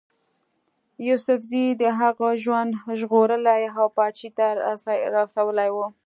[1.07, 4.47] یوسفزیو د هغه ژوند ژغورلی او پاچهي ته
[5.17, 5.85] رسولی وو.